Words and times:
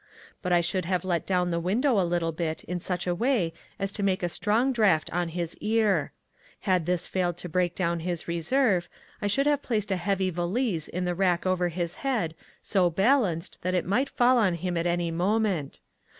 But 0.41 0.51
I 0.51 0.61
should 0.61 0.85
have 0.85 1.05
let 1.05 1.27
down 1.27 1.51
the 1.51 1.59
window 1.59 1.99
a 1.99 2.01
little 2.01 2.31
bit 2.31 2.63
in 2.63 2.79
such 2.79 3.05
a 3.05 3.13
way 3.13 3.53
as 3.77 3.91
to 3.91 4.01
make 4.01 4.23
a 4.23 4.29
strong 4.29 4.73
draught 4.73 5.11
on 5.11 5.29
his 5.29 5.55
ear. 5.57 6.11
Had 6.61 6.87
this 6.87 7.05
failed 7.05 7.37
to 7.37 7.47
break 7.47 7.75
down 7.75 7.99
his 7.99 8.27
reserve 8.27 8.89
I 9.21 9.27
should 9.27 9.45
have 9.45 9.61
placed 9.61 9.91
a 9.91 9.97
heavy 9.97 10.31
valise 10.31 10.87
in 10.87 11.05
the 11.05 11.13
rack 11.13 11.45
over 11.45 11.69
his 11.69 11.93
head 12.01 12.33
so 12.63 12.89
balanced 12.89 13.59
that 13.61 13.75
it 13.75 13.85
might 13.85 14.09
fall 14.09 14.39
on 14.39 14.55
him 14.55 14.75
at 14.75 14.87
any 14.87 15.11
moment. 15.11 15.79